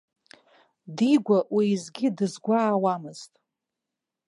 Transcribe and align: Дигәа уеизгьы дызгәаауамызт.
Дигәа 0.95 1.39
уеизгьы 1.55 2.07
дызгәаауамызт. 2.17 3.31